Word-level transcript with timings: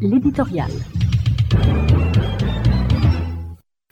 l'éditorial. 0.00 0.70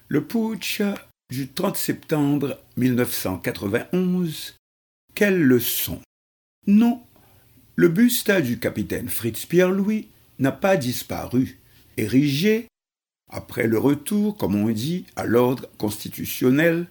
Le 0.09 0.25
putsch 0.25 0.83
du 1.31 1.49
30 1.49 1.77
septembre 1.77 2.59
1991, 2.77 4.55
quelle 5.15 5.43
leçon. 5.43 6.01
Non, 6.67 7.03
le 7.75 7.89
buste 7.89 8.31
du 8.31 8.59
capitaine 8.59 9.09
Fritz 9.09 9.47
Pierre-Louis 9.47 10.09
n'a 10.39 10.53
pas 10.53 10.77
disparu, 10.77 11.59
érigé, 11.97 12.69
après 13.33 13.67
le 13.67 13.79
retour, 13.79 14.37
comme 14.37 14.55
on 14.55 14.71
dit, 14.71 15.07
à 15.17 15.25
l'ordre 15.25 15.69
constitutionnel, 15.79 16.87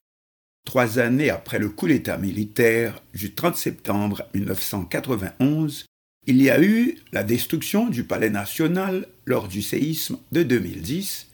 trois 0.66 1.00
années 1.00 1.30
après 1.30 1.60
le 1.60 1.70
coup 1.70 1.88
d'État 1.88 2.18
militaire 2.18 3.02
du 3.14 3.34
30 3.34 3.56
septembre 3.56 4.24
1991, 4.34 5.86
il 6.28 6.42
y 6.42 6.50
a 6.50 6.62
eu 6.62 6.98
la 7.12 7.24
destruction 7.24 7.88
du 7.88 8.04
Palais 8.04 8.30
national 8.30 9.08
lors 9.26 9.48
du 9.48 9.62
séisme 9.62 10.18
de 10.32 10.44
2010 10.44 11.28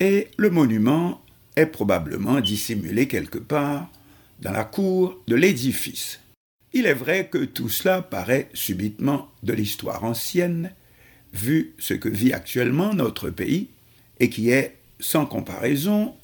et 0.00 0.28
le 0.36 0.50
monument 0.50 1.22
est 1.56 1.66
probablement 1.66 2.40
dissimulé 2.40 3.08
quelque 3.08 3.38
part 3.38 3.90
dans 4.40 4.52
la 4.52 4.64
cour 4.64 5.20
de 5.26 5.34
l'édifice. 5.34 6.20
Il 6.72 6.86
est 6.86 6.94
vrai 6.94 7.28
que 7.28 7.44
tout 7.44 7.68
cela 7.68 8.02
paraît 8.02 8.48
subitement 8.54 9.30
de 9.42 9.52
l'histoire 9.52 10.04
ancienne, 10.04 10.72
vu 11.34 11.74
ce 11.78 11.94
que 11.94 12.08
vit 12.08 12.32
actuellement 12.32 12.94
notre 12.94 13.30
pays 13.30 13.68
et 14.20 14.30
qui 14.30 14.50
est, 14.50 14.76
sans 15.00 15.26
comparaison, 15.26 16.14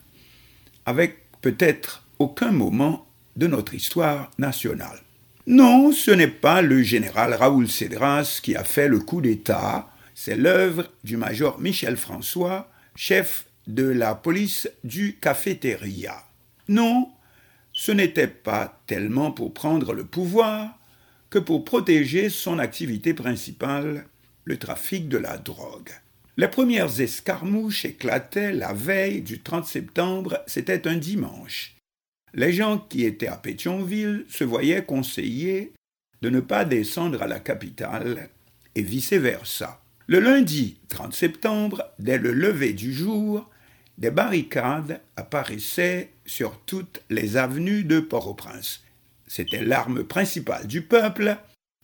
avec 0.85 1.17
peut-être 1.41 2.05
aucun 2.21 2.53
moment 2.53 3.07
de 3.37 3.49
notre 3.49 3.75
histoire 3.75 4.31
nationale. 4.39 5.01
Non, 5.49 5.93
ce 5.93 6.11
n'est 6.11 6.27
pas 6.27 6.61
le 6.61 6.83
général 6.83 7.33
Raoul 7.33 7.69
Cédras 7.69 8.41
qui 8.43 8.57
a 8.57 8.65
fait 8.65 8.89
le 8.89 8.99
coup 8.99 9.21
d'État, 9.21 9.89
c'est 10.13 10.35
l'œuvre 10.35 10.89
du 11.05 11.17
major 11.17 11.61
Michel 11.61 11.97
François, 11.97 12.69
chef 12.97 13.47
de 13.69 13.85
la 13.85 14.17
police 14.17 14.69
du 14.83 15.19
cafétéria. 15.21 16.25
Non, 16.67 17.13
ce 17.73 17.93
n'était 17.93 18.27
pas 18.27 18.83
tellement 18.89 19.31
pour 19.31 19.55
prendre 19.55 19.93
le 19.93 20.05
pouvoir 20.05 20.81
que 21.31 21.39
pour 21.39 21.65
protéger 21.65 22.29
son 22.29 22.59
activité 22.59 23.15
principale, 23.15 24.07
le 24.43 24.57
trafic 24.57 25.09
de 25.09 25.19
la 25.19 25.39
drogue. 25.39 25.91
Les 26.37 26.49
premières 26.49 27.01
escarmouches 27.01 27.85
éclataient 27.85 28.53
la 28.53 28.73
veille 28.73 29.23
du 29.23 29.41
30 29.41 29.65
septembre, 29.65 30.43
c'était 30.49 30.89
un 30.89 30.97
dimanche 30.97 31.76
les 32.37 32.53
gens 32.53 32.79
qui 32.79 33.05
étaient 33.05 33.27
à 33.27 33.37
Pétionville 33.37 34.27
se 34.29 34.45
voyaient 34.45 34.85
conseiller 34.85 35.73
de 36.21 36.29
ne 36.29 36.41
pas 36.41 36.65
descendre 36.67 37.23
à 37.23 37.27
la 37.27 37.41
capitale 37.41 38.29
et 38.75 38.83
vice-versa. 38.83 39.83
Le 40.07 40.21
lundi 40.21 40.79
30 40.89 41.15
septembre, 41.15 41.83
dès 41.99 42.19
le 42.19 42.33
lever 42.33 42.75
du 42.75 42.93
jour, 42.93 43.51
des 43.97 44.11
barricades 44.11 45.01
apparaissaient 45.17 46.13
sur 46.27 46.61
toutes 46.67 47.03
les 47.09 47.39
avenues 47.39 47.85
de 47.85 48.01
Port-au-Prince. 48.01 48.85
C'était 49.27 49.65
l'arme 49.65 50.05
principale 50.05 50.67
du 50.67 50.83
peuple, 50.83 51.37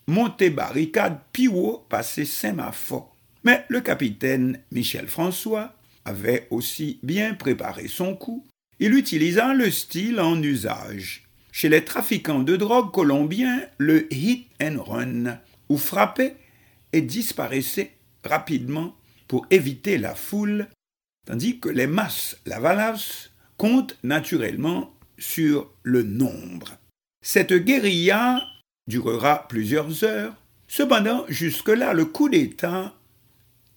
monter 0.06 0.50
barricade 0.50 1.19
Piwo 1.33 1.86
passé 1.89 2.27
Saint-Mafo. 2.27 3.08
Mais 3.45 3.64
le 3.69 3.80
capitaine 3.80 4.61
Michel 4.70 5.08
François 5.08 5.75
avait 6.05 6.47
aussi 6.50 7.00
bien 7.03 7.34
préparé 7.34 7.89
son 7.89 8.14
coup 8.14 8.45
il 8.78 8.94
utilisa 8.94 9.54
le 9.54 9.70
style 9.70 10.20
en 10.20 10.42
usage. 10.42 11.24
Chez 11.52 11.68
les 11.68 11.84
trafiquants 11.84 12.42
de 12.42 12.56
drogue 12.56 12.92
colombiens, 12.92 13.62
le 13.78 14.12
hit 14.12 14.48
and 14.60 14.82
run, 14.82 15.38
où 15.68 15.76
frapper 15.76 16.34
et 16.92 17.02
disparaissait 17.02 17.92
rapidement 18.24 18.96
pour 19.28 19.46
éviter 19.50 19.98
la 19.98 20.14
foule, 20.14 20.68
tandis 21.26 21.58
que 21.58 21.68
les 21.68 21.86
masses 21.86 22.36
lavalas 22.46 23.30
comptent 23.56 23.98
naturellement 24.02 24.94
sur 25.18 25.70
le 25.82 26.02
nombre. 26.02 26.77
Cette 27.22 27.52
guérilla 27.52 28.42
durera 28.88 29.46
plusieurs 29.48 30.05
heures. 30.05 30.34
Cependant, 30.66 31.24
jusque-là, 31.28 31.92
le 31.92 32.06
coup 32.06 32.28
d'État 32.28 32.94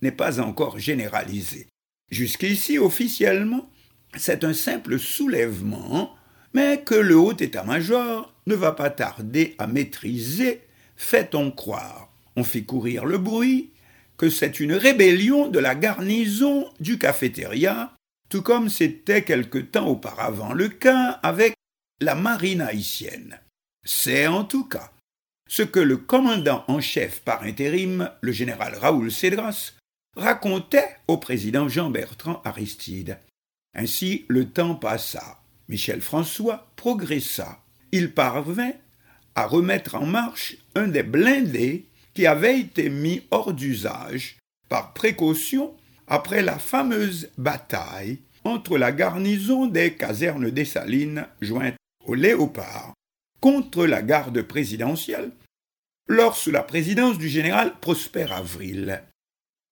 n'est 0.01 0.11
pas 0.11 0.39
encore 0.39 0.79
généralisé. 0.79 1.67
Jusqu'ici, 2.09 2.77
officiellement, 2.77 3.69
c'est 4.17 4.43
un 4.43 4.53
simple 4.53 4.99
soulèvement, 4.99 6.15
mais 6.53 6.81
que 6.81 6.95
le 6.95 7.17
haut 7.17 7.35
état-major 7.35 8.33
ne 8.47 8.55
va 8.55 8.71
pas 8.71 8.89
tarder 8.89 9.55
à 9.57 9.67
maîtriser, 9.67 10.61
fait-on 10.95 11.51
croire. 11.51 12.09
On 12.35 12.43
fait 12.43 12.63
courir 12.63 13.05
le 13.05 13.17
bruit 13.17 13.71
que 14.17 14.29
c'est 14.29 14.59
une 14.59 14.73
rébellion 14.73 15.47
de 15.49 15.59
la 15.59 15.75
garnison 15.75 16.69
du 16.79 16.97
cafétéria, 16.97 17.93
tout 18.29 18.41
comme 18.41 18.69
c'était 18.69 19.23
quelque 19.23 19.57
temps 19.57 19.87
auparavant 19.87 20.53
le 20.53 20.69
cas 20.69 21.19
avec 21.21 21.53
la 22.01 22.15
marine 22.15 22.61
haïtienne. 22.61 23.39
C'est 23.85 24.27
en 24.27 24.43
tout 24.43 24.65
cas 24.65 24.91
ce 25.47 25.63
que 25.63 25.79
le 25.79 25.97
commandant 25.97 26.63
en 26.67 26.81
chef 26.81 27.21
par 27.21 27.43
intérim, 27.43 28.09
le 28.21 28.31
général 28.31 28.75
Raoul 28.75 29.11
Cédras, 29.11 29.73
racontait 30.15 30.95
au 31.07 31.17
président 31.17 31.67
Jean-Bertrand 31.67 32.41
Aristide. 32.43 33.19
Ainsi 33.75 34.25
le 34.27 34.45
temps 34.45 34.75
passa. 34.75 35.41
Michel 35.67 36.01
François 36.01 36.71
progressa. 36.75 37.61
Il 37.91 38.13
parvint 38.13 38.73
à 39.35 39.47
remettre 39.47 39.95
en 39.95 40.05
marche 40.05 40.57
un 40.75 40.87
des 40.87 41.03
blindés 41.03 41.85
qui 42.13 42.25
avait 42.25 42.59
été 42.59 42.89
mis 42.89 43.23
hors 43.31 43.53
d'usage 43.53 44.37
par 44.69 44.93
précaution 44.93 45.75
après 46.07 46.41
la 46.41 46.57
fameuse 46.57 47.29
bataille 47.37 48.19
entre 48.43 48.77
la 48.77 48.91
garnison 48.91 49.65
des 49.65 49.95
casernes 49.95 50.49
des 50.49 50.65
Salines 50.65 51.27
jointe 51.41 51.75
au 52.05 52.13
Léopard 52.13 52.93
contre 53.41 53.85
la 53.85 54.01
garde 54.01 54.41
présidentielle 54.43 55.31
lors 56.07 56.37
sous 56.37 56.51
la 56.51 56.63
présidence 56.63 57.17
du 57.17 57.27
général 57.27 57.73
Prosper 57.81 58.27
Avril. 58.31 59.03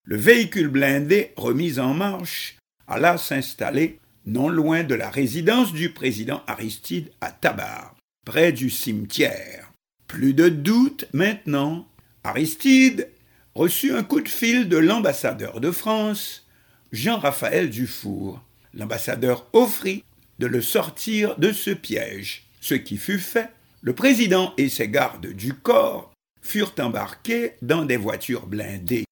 Le 0.02 0.16
véhicule 0.16 0.68
blindé 0.68 1.32
remis 1.36 1.78
en 1.78 1.94
marche 1.94 2.58
alla 2.88 3.18
s'installer 3.18 3.98
non 4.26 4.48
loin 4.48 4.84
de 4.84 4.94
la 4.94 5.10
résidence 5.10 5.72
du 5.72 5.90
président 5.90 6.42
Aristide 6.46 7.10
à 7.20 7.30
Tabar, 7.30 7.94
près 8.24 8.52
du 8.52 8.70
cimetière. 8.70 9.70
Plus 10.06 10.34
de 10.34 10.48
doute 10.48 11.06
maintenant, 11.12 11.86
Aristide 12.22 13.08
reçut 13.54 13.92
un 13.92 14.02
coup 14.02 14.20
de 14.20 14.28
fil 14.28 14.68
de 14.68 14.76
l'ambassadeur 14.76 15.60
de 15.60 15.70
France, 15.70 16.46
Jean-Raphaël 16.92 17.70
Dufour. 17.70 18.42
L'ambassadeur 18.72 19.46
offrit 19.52 20.04
de 20.38 20.46
le 20.46 20.62
sortir 20.62 21.36
de 21.38 21.52
ce 21.52 21.70
piège, 21.70 22.44
ce 22.60 22.74
qui 22.74 22.96
fut 22.96 23.18
fait. 23.18 23.50
Le 23.82 23.94
président 23.94 24.54
et 24.56 24.68
ses 24.68 24.88
gardes 24.88 25.26
du 25.26 25.54
corps 25.54 26.12
furent 26.40 26.74
embarqués 26.78 27.52
dans 27.62 27.84
des 27.84 27.96
voitures 27.96 28.46
blindées. 28.46 29.04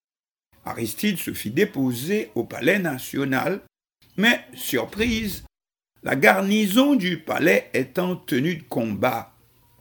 Aristide 0.64 1.18
se 1.18 1.32
fit 1.32 1.50
déposer 1.50 2.30
au 2.34 2.44
palais 2.44 2.78
national, 2.78 3.60
mais, 4.16 4.44
surprise, 4.54 5.44
la 6.02 6.16
garnison 6.16 6.94
du 6.94 7.18
palais 7.20 7.70
est 7.72 7.98
en 7.98 8.16
tenue 8.16 8.56
de 8.56 8.62
combat. 8.62 9.34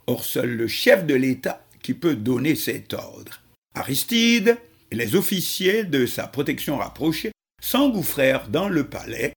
Or 0.07 0.23
seul 0.23 0.55
le 0.55 0.67
chef 0.67 1.05
de 1.05 1.13
l'État 1.13 1.65
qui 1.81 1.93
peut 1.93 2.15
donner 2.15 2.55
cet 2.55 2.93
ordre. 2.93 3.41
Aristide 3.75 4.57
et 4.91 4.95
les 4.95 5.15
officiers 5.15 5.83
de 5.83 6.05
sa 6.05 6.27
protection 6.27 6.77
rapprochée 6.77 7.31
s'engouffrèrent 7.61 8.49
dans 8.49 8.67
le 8.67 8.87
palais. 8.87 9.33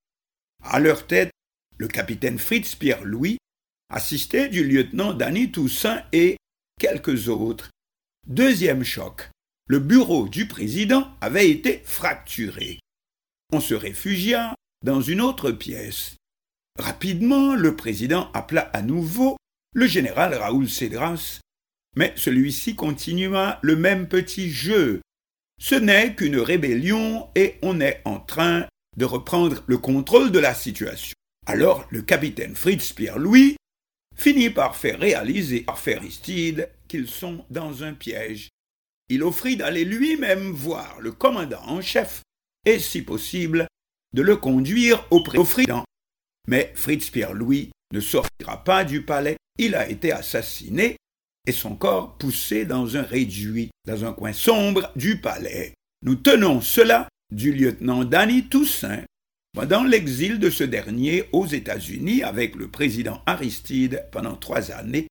À 0.63 0.79
leur 0.79 1.07
tête, 1.07 1.31
le 1.77 1.87
capitaine 1.87 2.39
Fritz 2.39 2.75
Pierre-Louis, 2.75 3.37
assisté 3.89 4.47
du 4.47 4.63
lieutenant 4.63 5.13
Danny 5.13 5.51
Toussaint 5.51 6.03
et 6.11 6.37
quelques 6.79 7.29
autres. 7.29 7.69
Deuxième 8.27 8.83
choc. 8.83 9.29
Le 9.67 9.79
bureau 9.79 10.27
du 10.27 10.47
président 10.47 11.07
avait 11.21 11.49
été 11.49 11.81
fracturé. 11.85 12.79
On 13.51 13.59
se 13.59 13.73
réfugia 13.73 14.53
dans 14.83 15.01
une 15.01 15.21
autre 15.21 15.51
pièce. 15.51 16.17
Rapidement, 16.77 17.55
le 17.55 17.75
président 17.75 18.29
appela 18.33 18.61
à 18.73 18.83
nouveau 18.83 19.37
le 19.73 19.87
général 19.87 20.35
Raoul 20.35 20.69
Cédras, 20.69 21.39
mais 21.95 22.13
celui-ci 22.15 22.75
continua 22.75 23.57
le 23.63 23.75
même 23.75 24.07
petit 24.07 24.51
jeu. 24.51 25.01
Ce 25.59 25.73
n'est 25.73 26.13
qu'une 26.13 26.37
rébellion 26.37 27.29
et 27.33 27.55
on 27.63 27.81
est 27.81 28.01
en 28.05 28.19
train 28.19 28.67
de 28.97 29.05
reprendre 29.05 29.63
le 29.65 29.79
contrôle 29.79 30.31
de 30.31 30.39
la 30.39 30.53
situation. 30.53 31.15
Alors 31.47 31.87
le 31.89 32.03
capitaine 32.03 32.55
Fritz 32.55 32.93
Pierre-Louis 32.93 33.55
finit 34.15 34.51
par 34.51 34.75
faire 34.75 34.99
réaliser 34.99 35.63
à 35.65 35.73
Ferristide 35.73 36.69
qu'ils 36.87 37.09
sont 37.09 37.45
dans 37.49 37.83
un 37.83 37.93
piège. 37.93 38.49
Il 39.09 39.23
offrit 39.23 39.57
d'aller 39.57 39.85
lui-même 39.85 40.51
voir 40.51 40.99
le 40.99 41.11
commandant 41.11 41.61
en 41.65 41.81
chef 41.81 42.21
et, 42.65 42.79
si 42.79 43.03
possible, 43.03 43.67
de 44.13 44.21
le 44.21 44.37
conduire 44.37 45.05
auprès 45.11 45.37
président. 45.37 45.83
Mais 46.47 46.71
Fritz 46.75 47.09
Pierre-Louis 47.09 47.71
ne 47.93 47.99
sortira 47.99 48.63
pas 48.63 48.83
du 48.83 49.03
palais. 49.03 49.37
Il 49.57 49.75
a 49.75 49.89
été 49.89 50.11
assassiné 50.11 50.97
et 51.45 51.51
son 51.51 51.75
corps 51.75 52.17
poussé 52.17 52.65
dans 52.65 52.97
un 52.97 53.03
réduit, 53.03 53.69
dans 53.85 54.03
un 54.05 54.13
coin 54.13 54.33
sombre 54.33 54.91
du 54.95 55.21
palais. 55.21 55.75
Nous 56.01 56.15
tenons 56.15 56.61
cela 56.61 57.07
du 57.31 57.51
lieutenant 57.51 58.03
Danny 58.03 58.47
Toussaint 58.47 59.03
pendant 59.53 59.83
l'exil 59.83 60.39
de 60.39 60.49
ce 60.49 60.63
dernier 60.63 61.29
aux 61.31 61.45
États-Unis 61.45 62.23
avec 62.23 62.55
le 62.55 62.67
président 62.67 63.21
Aristide 63.25 64.07
pendant 64.11 64.35
trois 64.35 64.71
années, 64.71 65.07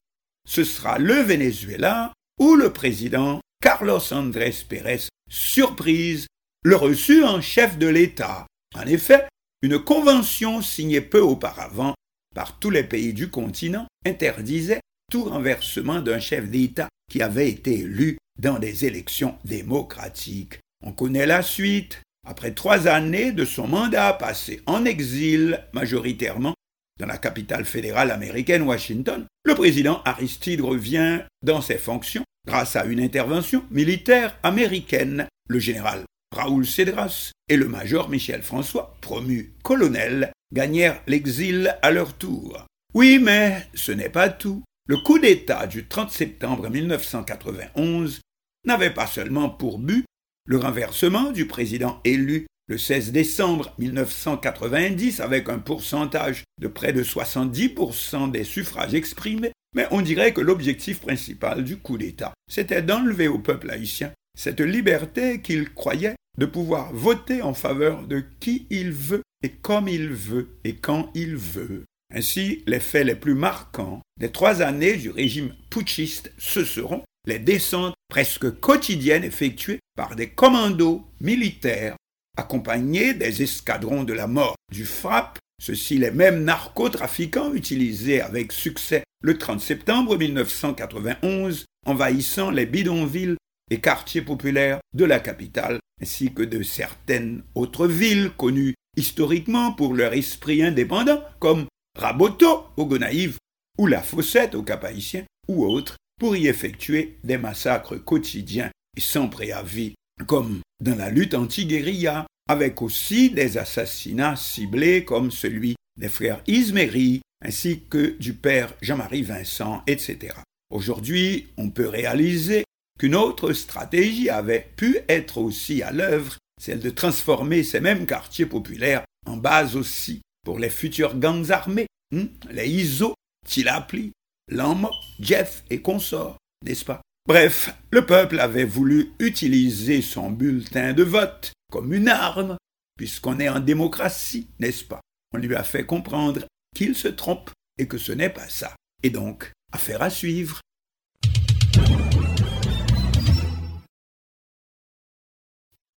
Ce 0.46 0.62
sera 0.62 1.00
le 1.00 1.14
Venezuela 1.14 2.12
où 2.38 2.54
le 2.54 2.72
président 2.72 3.40
Carlos 3.60 4.12
Andrés 4.12 4.54
Pérez, 4.68 5.08
surprise, 5.28 6.28
le 6.64 6.76
reçut 6.76 7.24
en 7.24 7.42
chef 7.42 7.76
de 7.76 7.86
l'État. 7.86 8.46
En 8.74 8.86
effet, 8.86 9.26
une 9.62 9.78
convention 9.78 10.62
signée 10.62 11.02
peu 11.02 11.20
auparavant 11.20 11.94
par 12.34 12.58
tous 12.58 12.70
les 12.70 12.82
pays 12.82 13.12
du 13.12 13.28
continent 13.28 13.86
interdisait 14.06 14.80
tout 15.12 15.24
renversement 15.24 16.00
d'un 16.00 16.18
chef 16.18 16.48
d'État 16.48 16.88
qui 17.10 17.20
avait 17.20 17.50
été 17.50 17.80
élu 17.80 18.16
dans 18.40 18.58
des 18.58 18.86
élections 18.86 19.36
démocratiques. 19.44 20.58
On 20.82 20.92
connaît 20.92 21.26
la 21.26 21.42
suite. 21.42 22.00
Après 22.26 22.52
trois 22.52 22.88
années 22.88 23.32
de 23.32 23.44
son 23.44 23.68
mandat 23.68 24.14
passé 24.14 24.62
en 24.64 24.86
exil, 24.86 25.62
majoritairement 25.74 26.54
dans 26.98 27.06
la 27.06 27.18
capitale 27.18 27.66
fédérale 27.66 28.10
américaine 28.10 28.62
Washington, 28.62 29.26
le 29.44 29.54
président 29.54 30.00
Aristide 30.06 30.62
revient 30.62 31.20
dans 31.42 31.60
ses 31.60 31.76
fonctions 31.76 32.24
grâce 32.46 32.76
à 32.76 32.86
une 32.86 33.00
intervention 33.00 33.64
militaire 33.70 34.38
américaine. 34.42 35.26
Le 35.46 35.58
général 35.58 36.04
Raoul 36.34 36.66
Cedras 36.66 37.32
et 37.48 37.56
le 37.56 37.68
major 37.68 38.08
Michel 38.08 38.42
François, 38.42 38.96
promu 39.00 39.54
colonel, 39.62 40.32
gagnèrent 40.52 41.00
l'exil 41.06 41.76
à 41.82 41.90
leur 41.90 42.14
tour. 42.14 42.66
Oui, 42.92 43.18
mais 43.18 43.66
ce 43.74 43.92
n'est 43.92 44.08
pas 44.08 44.28
tout. 44.28 44.62
Le 44.86 44.98
coup 44.98 45.18
d'État 45.18 45.66
du 45.66 45.86
30 45.86 46.10
septembre 46.10 46.68
1991 46.68 48.20
n'avait 48.66 48.92
pas 48.92 49.06
seulement 49.06 49.48
pour 49.48 49.78
but 49.78 50.04
le 50.46 50.58
renversement 50.58 51.32
du 51.32 51.46
président 51.46 52.00
élu 52.04 52.46
le 52.66 52.78
16 52.78 53.12
décembre 53.12 53.74
1990 53.78 55.20
avec 55.20 55.48
un 55.48 55.58
pourcentage 55.58 56.44
de 56.60 56.68
près 56.68 56.92
de 56.92 57.02
70% 57.02 58.30
des 58.30 58.44
suffrages 58.44 58.94
exprimés, 58.94 59.52
mais 59.74 59.86
on 59.90 60.00
dirait 60.00 60.32
que 60.32 60.40
l'objectif 60.40 61.00
principal 61.00 61.62
du 61.62 61.78
coup 61.78 61.98
d'État, 61.98 62.32
c'était 62.48 62.82
d'enlever 62.82 63.28
au 63.28 63.38
peuple 63.38 63.70
haïtien 63.70 64.12
cette 64.36 64.60
liberté 64.60 65.40
qu'il 65.40 65.72
croyait 65.72 66.16
de 66.38 66.46
pouvoir 66.46 66.92
voter 66.92 67.42
en 67.42 67.54
faveur 67.54 68.06
de 68.06 68.24
qui 68.40 68.66
il 68.70 68.92
veut 68.92 69.22
et 69.42 69.50
comme 69.50 69.88
il 69.88 70.08
veut 70.08 70.48
et 70.64 70.74
quand 70.76 71.10
il 71.14 71.36
veut. 71.36 71.84
Ainsi, 72.12 72.62
les 72.66 72.80
faits 72.80 73.06
les 73.06 73.14
plus 73.14 73.34
marquants 73.34 74.00
des 74.18 74.30
trois 74.30 74.62
années 74.62 74.96
du 74.96 75.10
régime 75.10 75.54
putschiste, 75.70 76.32
ce 76.38 76.64
seront 76.64 77.02
les 77.26 77.38
descentes 77.38 77.94
presque 78.08 78.50
quotidiennes 78.60 79.24
effectuées 79.24 79.80
par 79.96 80.14
des 80.14 80.28
commandos 80.28 81.04
militaires 81.20 81.96
accompagnés 82.36 83.14
des 83.14 83.42
escadrons 83.42 84.04
de 84.04 84.12
la 84.12 84.26
mort 84.26 84.56
du 84.72 84.84
FRAP, 84.84 85.38
ceux-ci 85.60 85.98
les 85.98 86.10
mêmes 86.10 86.44
narcotrafiquants 86.44 87.54
utilisés 87.54 88.20
avec 88.20 88.52
succès 88.52 89.04
le 89.22 89.38
30 89.38 89.60
septembre 89.60 90.16
1991, 90.18 91.64
envahissant 91.86 92.50
les 92.50 92.66
bidonvilles 92.66 93.36
et 93.70 93.80
quartiers 93.80 94.22
populaires 94.22 94.80
de 94.94 95.04
la 95.04 95.20
capitale, 95.20 95.78
ainsi 96.00 96.32
que 96.32 96.42
de 96.42 96.62
certaines 96.62 97.42
autres 97.54 97.86
villes 97.86 98.30
connues 98.36 98.74
historiquement 98.96 99.72
pour 99.72 99.94
leur 99.94 100.12
esprit 100.12 100.62
indépendant, 100.62 101.22
comme 101.38 101.66
Raboto 101.98 102.66
au 102.76 102.86
Gonaïve 102.86 103.36
ou 103.78 103.86
La 103.86 104.02
Fossette 104.02 104.54
au 104.54 104.62
Cap 104.62 104.84
Haïtien 104.84 105.24
ou 105.48 105.64
autres, 105.64 105.96
pour 106.18 106.36
y 106.36 106.46
effectuer 106.46 107.18
des 107.24 107.38
massacres 107.38 107.96
quotidiens 107.96 108.70
et 108.96 109.00
sans 109.00 109.28
préavis, 109.28 109.94
comme 110.26 110.60
dans 110.80 110.96
la 110.96 111.10
lutte 111.10 111.34
anti-guérilla, 111.34 112.26
avec 112.48 112.82
aussi 112.82 113.30
des 113.30 113.58
assassinats 113.58 114.36
ciblés 114.36 115.04
comme 115.04 115.30
celui 115.30 115.74
des 115.96 116.08
frères 116.08 116.42
Isméry 116.46 117.22
ainsi 117.44 117.82
que 117.88 118.16
du 118.18 118.34
père 118.34 118.74
Jean-Marie 118.80 119.22
Vincent, 119.22 119.82
etc. 119.86 120.34
Aujourd'hui, 120.70 121.48
on 121.56 121.70
peut 121.70 121.88
réaliser 121.88 122.64
qu'une 122.98 123.14
autre 123.14 123.52
stratégie 123.52 124.30
avait 124.30 124.68
pu 124.76 124.98
être 125.08 125.38
aussi 125.38 125.82
à 125.82 125.92
l'œuvre, 125.92 126.36
celle 126.60 126.80
de 126.80 126.90
transformer 126.90 127.62
ces 127.62 127.80
mêmes 127.80 128.06
quartiers 128.06 128.46
populaires 128.46 129.04
en 129.26 129.36
base 129.36 129.76
aussi 129.76 130.22
pour 130.44 130.58
les 130.58 130.70
futurs 130.70 131.18
gangs 131.18 131.50
armés, 131.50 131.86
hein, 132.14 132.26
les 132.50 132.68
ISO, 132.68 133.14
Tilapli, 133.46 134.12
Lammo, 134.50 134.90
Jeff 135.20 135.64
et 135.70 135.80
consorts, 135.80 136.36
n'est-ce 136.64 136.84
pas? 136.84 137.00
Bref, 137.26 137.74
le 137.90 138.04
peuple 138.04 138.38
avait 138.38 138.64
voulu 138.64 139.12
utiliser 139.18 140.02
son 140.02 140.30
bulletin 140.30 140.92
de 140.92 141.02
vote 141.02 141.52
comme 141.72 141.94
une 141.94 142.08
arme, 142.08 142.58
puisqu'on 142.96 143.40
est 143.40 143.48
en 143.48 143.60
démocratie, 143.60 144.48
n'est-ce 144.60 144.84
pas? 144.84 145.00
On 145.32 145.38
lui 145.38 145.56
a 145.56 145.64
fait 145.64 145.86
comprendre 145.86 146.44
qu'il 146.76 146.94
se 146.94 147.08
trompe 147.08 147.50
et 147.78 147.88
que 147.88 147.98
ce 147.98 148.12
n'est 148.12 148.30
pas 148.30 148.48
ça. 148.48 148.76
Et 149.02 149.10
donc, 149.10 149.50
affaire 149.72 150.02
à 150.02 150.10
suivre. 150.10 150.60